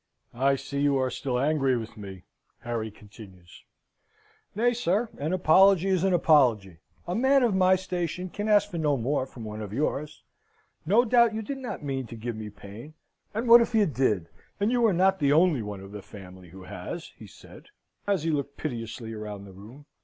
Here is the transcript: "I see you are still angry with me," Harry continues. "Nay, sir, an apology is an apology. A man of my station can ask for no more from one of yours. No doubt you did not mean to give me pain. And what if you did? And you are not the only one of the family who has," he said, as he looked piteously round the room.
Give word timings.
"I 0.33 0.55
see 0.55 0.79
you 0.81 0.97
are 0.97 1.11
still 1.11 1.37
angry 1.37 1.77
with 1.77 1.95
me," 1.95 2.23
Harry 2.61 2.89
continues. 2.89 3.65
"Nay, 4.55 4.73
sir, 4.73 5.09
an 5.19 5.31
apology 5.31 5.89
is 5.89 6.03
an 6.03 6.11
apology. 6.11 6.79
A 7.07 7.13
man 7.13 7.43
of 7.43 7.53
my 7.53 7.75
station 7.75 8.27
can 8.27 8.47
ask 8.49 8.71
for 8.71 8.79
no 8.79 8.97
more 8.97 9.27
from 9.27 9.43
one 9.43 9.61
of 9.61 9.71
yours. 9.71 10.23
No 10.87 11.05
doubt 11.05 11.35
you 11.35 11.43
did 11.43 11.59
not 11.59 11.83
mean 11.83 12.07
to 12.07 12.15
give 12.15 12.35
me 12.35 12.49
pain. 12.49 12.95
And 13.35 13.47
what 13.47 13.61
if 13.61 13.75
you 13.75 13.85
did? 13.85 14.29
And 14.59 14.71
you 14.71 14.83
are 14.87 14.91
not 14.91 15.19
the 15.19 15.31
only 15.33 15.61
one 15.61 15.81
of 15.81 15.91
the 15.91 16.01
family 16.01 16.49
who 16.49 16.63
has," 16.63 17.11
he 17.15 17.27
said, 17.27 17.67
as 18.07 18.23
he 18.23 18.31
looked 18.31 18.57
piteously 18.57 19.13
round 19.13 19.45
the 19.45 19.53
room. 19.53 19.85